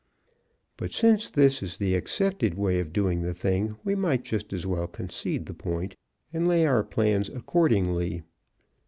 [0.77, 4.65] But since this is the accepted way of doing the thing, we might just as
[4.65, 5.95] well concede the point
[6.33, 8.23] and lay our plans accordingly.